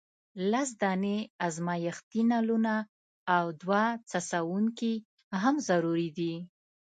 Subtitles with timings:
[0.51, 1.17] لس دانې
[1.47, 2.75] ازمیښتي نلونه
[3.35, 4.93] او دوه څڅونکي
[5.41, 6.33] هم ضروري دي.